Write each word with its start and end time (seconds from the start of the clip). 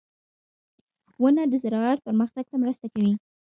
•ونه 1.21 1.43
د 1.47 1.53
زراعت 1.63 1.99
پرمختګ 2.07 2.45
ته 2.51 2.55
مرسته 2.63 2.87
کوي. 2.93 3.13